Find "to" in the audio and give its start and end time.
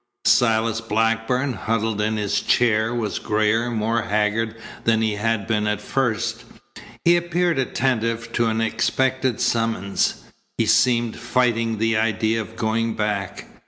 8.33-8.47